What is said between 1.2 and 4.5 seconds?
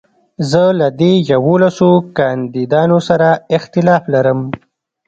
يوولسو کانديدانو سره اختلاف لرم.